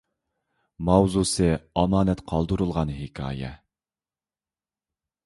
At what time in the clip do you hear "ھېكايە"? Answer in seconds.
3.03-3.53